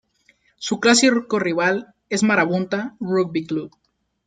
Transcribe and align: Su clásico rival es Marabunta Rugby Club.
Su 0.57 0.79
clásico 0.79 1.37
rival 1.37 1.93
es 2.09 2.23
Marabunta 2.23 2.95
Rugby 2.99 3.45
Club. 3.45 3.69